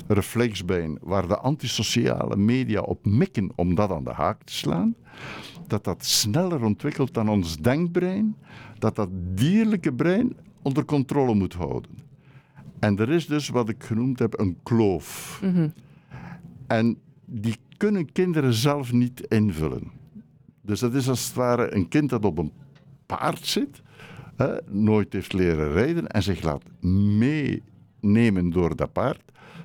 reflexbrein, 0.06 0.98
waar 1.02 1.28
de 1.28 1.38
antisociale 1.38 2.36
media 2.36 2.80
op 2.80 3.06
mikken 3.06 3.50
om 3.54 3.74
dat 3.74 3.90
aan 3.90 4.04
de 4.04 4.12
haak 4.12 4.42
te 4.42 4.52
slaan, 4.52 4.94
dat 5.66 5.84
dat 5.84 6.04
sneller 6.04 6.64
ontwikkelt 6.64 7.14
dan 7.14 7.28
ons 7.28 7.56
denkbrein, 7.56 8.36
dat 8.78 8.96
dat 8.96 9.08
dierlijke 9.34 9.92
brein 9.92 10.36
onder 10.62 10.84
controle 10.84 11.34
moet 11.34 11.54
houden. 11.54 11.90
En 12.78 12.98
er 12.98 13.10
is 13.10 13.26
dus 13.26 13.48
wat 13.48 13.68
ik 13.68 13.82
genoemd 13.82 14.18
heb 14.18 14.38
een 14.38 14.58
kloof. 14.62 15.40
En 16.66 16.98
die 17.24 17.56
kunnen 17.76 18.12
kinderen 18.12 18.54
zelf 18.54 18.92
niet 18.92 19.20
invullen. 19.20 19.90
Dus 20.62 20.80
dat 20.80 20.94
is 20.94 21.08
als 21.08 21.26
het 21.26 21.34
ware 21.34 21.74
een 21.74 21.88
kind 21.88 22.10
dat 22.10 22.24
op 22.24 22.38
een 22.38 22.52
paard 23.16 23.46
zit, 23.46 23.82
hè, 24.36 24.56
nooit 24.66 25.12
heeft 25.12 25.32
leren 25.32 25.72
rijden 25.72 26.06
en 26.06 26.22
zich 26.22 26.42
laat 26.42 26.62
meenemen 26.80 28.50
door 28.50 28.76
dat 28.76 28.92
paard. 28.92 29.22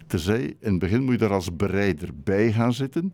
Tenzij 0.08 0.44
in 0.60 0.70
het 0.70 0.80
begin 0.80 1.04
moet 1.04 1.20
je 1.20 1.26
er 1.26 1.34
als 1.34 1.56
bereider 1.56 2.10
bij 2.24 2.52
gaan 2.52 2.74
zitten 2.74 3.14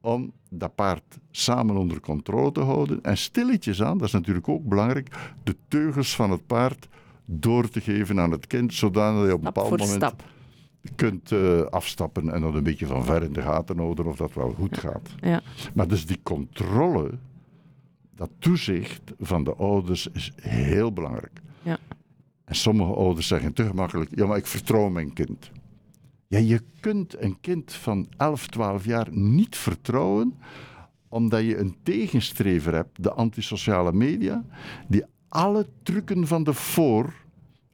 om 0.00 0.32
dat 0.50 0.74
paard 0.74 1.18
samen 1.30 1.76
onder 1.76 2.00
controle 2.00 2.52
te 2.52 2.60
houden. 2.60 3.02
En 3.02 3.16
stilletjes 3.16 3.82
aan, 3.82 3.98
dat 3.98 4.06
is 4.06 4.12
natuurlijk 4.12 4.48
ook 4.48 4.64
belangrijk, 4.64 5.34
de 5.42 5.56
teugels 5.68 6.16
van 6.16 6.30
het 6.30 6.46
paard 6.46 6.88
door 7.24 7.68
te 7.68 7.80
geven 7.80 8.20
aan 8.20 8.30
het 8.30 8.46
kind, 8.46 8.74
zodat 8.74 9.14
je 9.14 9.32
op 9.32 9.38
een 9.38 9.44
bepaald 9.44 9.70
moment 9.70 9.88
stap. 9.88 10.22
kunt 10.94 11.32
eh, 11.32 11.60
afstappen 11.62 12.32
en 12.32 12.40
dan 12.40 12.54
een 12.54 12.62
beetje 12.62 12.86
van 12.86 13.04
ver 13.04 13.22
in 13.22 13.32
de 13.32 13.42
gaten 13.42 13.78
houden 13.78 14.06
of 14.06 14.16
dat 14.16 14.34
wel 14.34 14.50
goed 14.50 14.78
gaat. 14.78 15.08
Ja. 15.20 15.42
Maar 15.74 15.88
dus 15.88 16.06
die 16.06 16.20
controle, 16.22 17.10
dat 18.22 18.30
toezicht 18.38 19.12
van 19.18 19.44
de 19.44 19.54
ouders 19.54 20.06
is 20.12 20.32
heel 20.40 20.92
belangrijk. 20.92 21.40
Ja. 21.62 21.78
En 22.44 22.54
sommige 22.54 22.92
ouders 22.92 23.26
zeggen 23.26 23.52
te 23.52 23.66
gemakkelijk, 23.66 24.10
ja 24.14 24.26
maar 24.26 24.36
ik 24.36 24.46
vertrouw 24.46 24.88
mijn 24.88 25.12
kind. 25.12 25.50
Ja, 26.26 26.38
je 26.38 26.60
kunt 26.80 27.22
een 27.22 27.40
kind 27.40 27.72
van 27.72 28.08
11, 28.16 28.46
12 28.46 28.84
jaar 28.84 29.06
niet 29.10 29.56
vertrouwen 29.56 30.34
omdat 31.08 31.42
je 31.44 31.56
een 31.58 31.76
tegenstrever 31.82 32.74
hebt, 32.74 33.02
de 33.02 33.12
antisociale 33.12 33.92
media, 33.92 34.44
die 34.88 35.04
alle 35.28 35.66
trucken 35.82 36.26
van 36.26 36.44
de 36.44 36.54
voor 36.54 37.04
Het 37.04 37.14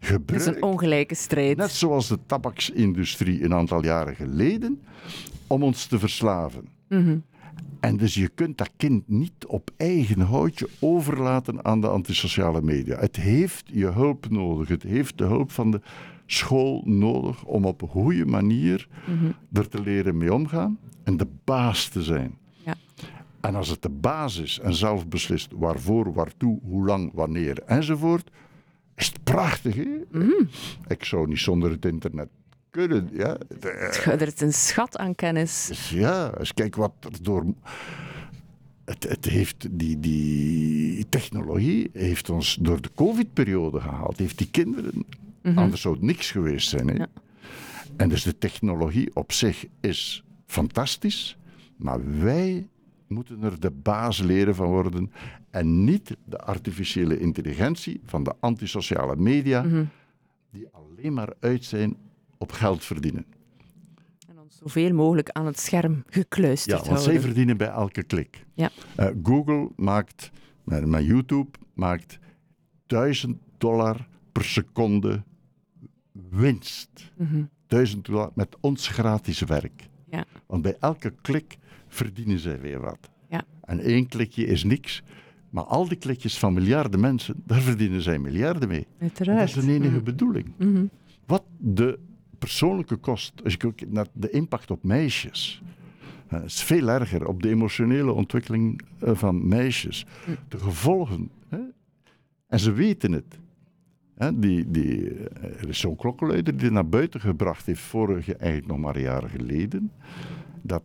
is 0.01 0.09
gebruikt. 0.09 0.47
een 0.47 0.63
ongelijke 0.63 1.15
strijd. 1.15 1.57
Net 1.57 1.71
zoals 1.71 2.09
de 2.09 2.19
tabaksindustrie 2.27 3.45
een 3.45 3.55
aantal 3.55 3.85
jaren 3.85 4.15
geleden, 4.15 4.83
om 5.47 5.63
ons 5.63 5.87
te 5.87 5.99
verslaven. 5.99 6.69
Mhm. 6.89 7.19
En 7.81 7.97
dus 7.97 8.15
je 8.15 8.29
kunt 8.29 8.59
dat 8.59 8.71
kind 8.77 9.09
niet 9.09 9.47
op 9.47 9.71
eigen 9.77 10.21
houtje 10.21 10.69
overlaten 10.81 11.65
aan 11.65 11.81
de 11.81 11.89
antisociale 11.89 12.63
media. 12.63 12.99
Het 12.99 13.17
heeft 13.17 13.65
je 13.73 13.87
hulp 13.87 14.31
nodig. 14.31 14.69
Het 14.69 14.83
heeft 14.83 15.19
de 15.19 15.25
hulp 15.25 15.51
van 15.51 15.71
de 15.71 15.81
school 16.27 16.83
nodig 16.85 17.45
om 17.45 17.65
op 17.65 17.83
een 17.83 17.89
goede 17.89 18.27
manier 18.27 18.89
Mhm. 19.07 19.31
er 19.53 19.69
te 19.69 19.81
leren 19.83 20.17
mee 20.19 20.35
omgaan 20.35 20.79
en 21.05 21.17
de 21.17 21.27
baas 21.45 21.89
te 21.89 22.03
zijn. 22.03 22.37
Ja. 22.65 22.75
En 23.41 23.55
als 23.55 23.69
het 23.69 23.83
de 23.83 23.89
baas 23.89 24.37
is 24.39 24.59
en 24.59 24.75
zelf 24.75 25.09
beslist 25.09 25.51
waarvoor, 25.57 26.13
waartoe, 26.13 26.59
hoe 26.63 26.85
lang, 26.87 27.11
wanneer 27.15 27.63
enzovoort, 27.67 28.31
is 28.97 29.07
het 29.07 29.25
prachtig. 29.25 29.75
Hè? 29.75 29.89
Mhm. 30.13 30.45
Ik 30.89 31.05
zou 31.05 31.29
niet 31.29 31.39
zonder 31.39 31.71
het 31.71 31.85
internet 31.85 32.29
kunnen. 32.71 33.09
Ja, 33.13 33.37
Er 34.05 34.23
is 34.27 34.41
een 34.41 34.53
schat 34.53 34.97
aan 34.97 35.15
kennis. 35.15 35.67
dus 35.67 35.91
ja, 35.91 36.39
eens 36.39 36.55
kijk 36.55 36.77
wat 36.77 36.93
er 37.01 37.23
door. 37.23 37.45
Het, 38.85 39.09
het 39.09 39.25
heeft 39.25 39.67
die, 39.71 40.01
die 40.01 41.09
technologie 41.09 41.91
heeft 41.93 42.31
ons 42.31 42.59
door 42.61 42.81
de 42.81 42.91
COVID-periode 42.95 43.81
gehaald. 43.81 44.19
Heeft 44.19 44.39
die 44.39 44.51
kinderen. 44.51 45.05
Anders 45.55 45.81
zou 45.81 45.95
het 45.95 46.03
niks 46.03 46.31
geweest 46.31 46.69
zijn. 46.69 46.89
Hè? 46.89 46.95
Ja. 46.95 47.07
En 47.97 48.09
dus 48.09 48.23
de 48.23 48.39
technologie 48.39 49.11
op 49.15 49.33
zich 49.33 49.65
is 49.81 50.25
fantastisch. 50.47 51.37
Maar 51.77 52.21
wij 52.21 52.69
moeten 53.07 53.43
er 53.43 53.61
de 53.61 53.71
baas 53.71 54.19
leren 54.19 54.55
van 54.55 54.67
worden. 54.67 55.13
En 55.51 55.85
niet 55.85 56.17
de 56.25 56.39
artificiële 56.39 57.19
intelligentie 57.19 58.01
van 58.05 58.23
de 58.25 58.35
antisociale 58.41 59.17
media. 59.17 59.67
Die 60.51 60.69
alleen 60.71 61.13
maar 61.13 61.33
uit 61.41 61.65
zijn 61.65 61.97
op 62.39 62.53
geld 62.53 62.85
verdienen. 62.85 63.25
En 64.29 64.39
ons 64.39 64.57
zoveel 64.59 64.95
mogelijk 64.95 65.31
aan 65.31 65.47
het 65.47 65.61
scherm 65.61 66.03
gekluisterd 66.07 66.81
Ja, 66.81 66.89
want 66.89 67.01
zij 67.01 67.11
houden. 67.13 67.23
verdienen 67.23 67.57
bij 67.57 67.69
elke 67.69 68.03
klik. 68.03 68.45
Ja. 68.55 68.71
Eh, 68.97 69.07
Google 69.23 69.71
maakt, 69.77 70.31
met 70.65 71.05
YouTube, 71.05 71.51
maakt 71.75 72.19
1000 72.87 73.37
dollar 73.59 74.09
per 74.33 74.45
seconde 74.45 75.23
winst. 76.31 77.13
Mhm. 77.17 77.43
1000 77.67 78.05
dollar 78.05 78.31
met 78.35 78.57
ons 78.61 78.89
gratis 78.89 79.41
werk. 79.41 79.89
Ja. 80.11 80.25
Want 80.47 80.63
bij 80.63 80.77
elke 80.81 81.15
klik 81.21 81.57
verdienen 81.89 82.39
zij 82.39 82.61
weer 82.61 82.81
wat. 82.81 82.99
Ja. 83.29 83.45
En 83.61 83.81
één 83.81 84.07
klikje 84.09 84.45
is 84.47 84.65
niks. 84.65 85.03
Maar 85.51 85.65
al 85.65 85.89
die 85.89 85.99
klikjes 85.99 86.39
van 86.39 86.53
miljarden 86.55 87.01
mensen, 87.01 87.43
daar 87.47 87.61
verdienen 87.61 88.03
zij 88.03 88.19
miljarden 88.19 88.69
mee. 88.69 88.87
Dat 88.99 89.27
is 89.29 89.53
de 89.53 89.73
enige 89.73 89.95
Mhm. 89.95 90.03
bedoeling. 90.05 90.53
Mhm. 90.59 90.85
Wat 91.27 91.43
de 91.59 91.99
persoonlijke 92.39 92.97
kost, 92.97 93.33
als 93.45 93.53
je 93.53 93.59
kijkt 93.59 93.93
naar 93.93 94.07
de 94.13 94.31
impact 94.31 94.71
op 94.71 94.85
meisjes, 94.85 95.63
eh, 96.29 96.45
is 96.45 96.63
veel 96.63 96.89
erger 96.89 97.27
op 97.27 97.43
de 97.43 97.49
emotionele 97.49 98.13
ontwikkeling 98.13 98.83
eh, 98.99 99.15
van 99.15 99.49
meisjes. 99.49 100.07
De 100.49 100.59
gevolgen. 100.59 101.31
Hè? 101.49 101.61
En 102.47 102.61
ze 102.61 102.73
weten 102.73 103.13
het. 103.13 103.39
Hè, 104.15 104.39
die, 104.39 104.71
die, 104.71 105.11
eh, 105.11 105.63
er 105.63 105.69
is 105.69 105.81
zo'n 105.81 105.97
klokkenluider 105.97 106.57
die 106.57 106.71
naar 106.71 106.89
buiten 106.89 107.21
gebracht 107.21 107.67
heeft, 107.67 107.81
vorige, 107.81 108.37
eigenlijk 108.37 108.71
nog 108.71 108.79
maar 108.79 109.01
jaren 109.01 109.31
geleden, 109.31 109.93
dat 110.63 110.83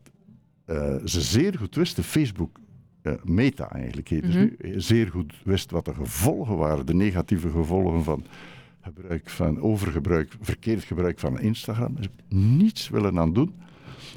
eh, 0.65 0.95
ze 1.05 1.21
zeer 1.21 1.57
goed 1.57 1.75
wisten, 1.75 2.03
Facebook, 2.03 2.61
Meta 3.23 3.71
eigenlijk 3.71 4.07
heet 4.07 4.23
het 4.23 4.33
nu, 4.33 4.57
zeer 4.75 5.07
goed 5.07 5.33
wist 5.43 5.71
wat 5.71 5.85
de 5.85 5.93
gevolgen 5.93 6.57
waren, 6.57 6.85
de 6.85 6.93
negatieve 6.93 7.49
gevolgen 7.49 8.03
van 8.03 8.25
gebruik 8.83 9.29
van 9.29 9.61
overgebruik, 9.61 10.35
verkeerd 10.41 10.83
gebruik 10.83 11.19
van 11.19 11.39
Instagram. 11.39 11.95
Hebben 11.99 12.57
niets 12.57 12.89
willen 12.89 13.19
aan 13.19 13.33
doen. 13.33 13.55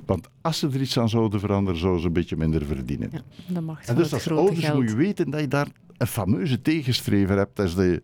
Want 0.07 0.29
als 0.41 0.59
ze 0.59 0.69
er 0.69 0.81
iets 0.81 0.99
aan 0.99 1.09
zouden 1.09 1.41
veranderen, 1.41 1.81
zouden 1.81 2.01
ze 2.01 2.07
een 2.07 2.13
beetje 2.13 2.37
minder 2.37 2.65
verdienen. 2.65 3.09
Ja, 3.13 3.21
de 3.55 3.61
macht 3.61 3.89
en 3.89 3.95
dus 3.95 4.05
het 4.05 4.13
als 4.15 4.31
ouders 4.31 4.61
geld. 4.65 4.81
moet 4.81 4.91
je 4.91 4.97
weten 4.97 5.31
dat 5.31 5.41
je 5.41 5.49
daar 5.49 5.69
een 5.97 6.07
fameuze 6.07 6.63
tegenstrever 6.63 7.37
hebt. 7.37 7.57
Dat 7.57 7.67
is 7.67 7.75
de, 7.75 8.03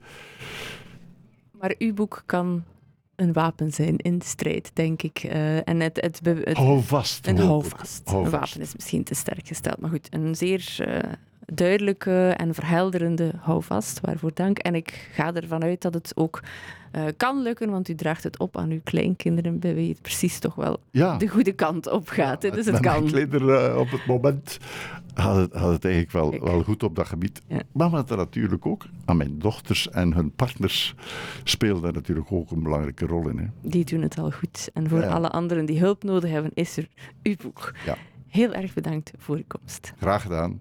Maar 1.60 1.74
uw 1.78 1.94
boek 1.94 2.22
kan 2.26 2.64
een 3.16 3.32
wapen 3.32 3.72
zijn 3.72 3.96
in 3.96 4.18
de 4.18 4.24
strijd, 4.24 4.70
denk 4.74 5.02
ik. 5.02 5.18
Eh, 5.18 5.68
en 5.68 5.80
het, 5.80 6.00
het, 6.00 6.20
be- 6.22 6.40
het, 6.44 6.56
hou 6.56 6.82
vast. 6.82 7.26
een 7.26 7.38
houvast. 7.38 8.08
Hou 8.08 8.24
Een 8.24 8.30
wapen 8.30 8.60
is 8.60 8.74
misschien 8.74 9.04
te 9.04 9.14
sterk 9.14 9.46
gesteld, 9.46 9.80
maar 9.80 9.90
goed, 9.90 10.14
een 10.14 10.34
zeer 10.34 10.74
eh, 10.78 11.12
duidelijke 11.46 12.28
en 12.36 12.54
verhelderende 12.54 13.32
houvast, 13.40 14.00
waarvoor 14.00 14.30
dank. 14.34 14.58
En 14.58 14.74
ik 14.74 15.08
ga 15.12 15.34
ervan 15.34 15.62
uit 15.62 15.82
dat 15.82 15.94
het 15.94 16.12
ook 16.14 16.40
eh, 16.90 17.04
kan 17.16 17.42
lukken, 17.42 17.70
want 17.70 17.88
u 17.88 17.94
draagt 17.94 18.22
het 18.24 18.38
op 18.38 18.56
aan 18.56 18.70
uw 18.70 18.80
kleinkinderen, 18.84 19.58
bij 19.58 19.74
wie 19.74 19.88
het 19.88 20.02
precies 20.02 20.38
toch 20.38 20.54
wel 20.54 20.80
Ja. 20.90 21.16
de 21.16 21.28
goede 21.28 21.52
kant 21.52 21.90
op 21.90 22.08
gaat. 22.08 22.40
dus 22.40 22.50
het 22.50 22.72
Met 22.72 22.80
mijn 22.82 22.94
kan. 23.00 23.06
Kleder, 23.06 23.54
eh, 23.54 23.76
op 23.78 23.90
het 23.90 24.06
moment 24.06 24.58
had 25.14 25.36
het, 25.36 25.52
had 25.52 25.72
het 25.72 25.84
eigenlijk 25.84 26.12
wel, 26.14 26.30
Kijk. 26.30 26.42
wel 26.42 26.62
goed 26.62 26.82
op 26.82 26.96
dat 26.96 27.06
gebied. 27.06 27.40
Ja. 27.46 27.60
Maar 27.72 27.90
wat 27.90 28.10
er 28.10 28.16
natuurlijk 28.16 28.66
ook 28.66 28.86
aan 29.04 29.16
mijn 29.16 29.38
dochters 29.38 29.88
en 29.90 30.12
hun 30.14 30.32
partners 30.34 30.94
speelt 31.44 31.82
daar 31.82 31.92
natuurlijk 31.92 32.32
ook 32.32 32.50
een 32.50 32.62
belangrijke 32.62 33.06
rol 33.06 33.28
in. 33.28 33.38
Hè. 33.38 33.44
Die 33.60 33.84
doen 33.84 34.02
het 34.02 34.18
al 34.18 34.30
goed. 34.30 34.70
En 34.74 34.88
voor 34.88 35.06
alle 35.06 35.30
anderen 35.30 35.64
die 35.66 35.78
hulp 35.78 36.02
nodig 36.02 36.30
hebben, 36.30 36.50
is 36.54 36.76
er 36.76 36.88
uw 37.22 37.34
boek. 37.42 37.72
Ja. 37.86 37.96
Heel 38.28 38.52
erg 38.52 38.74
bedankt 38.74 39.12
voor 39.18 39.36
uw 39.36 39.44
komst. 39.46 39.92
Graag 39.98 40.22
gedaan. 40.22 40.60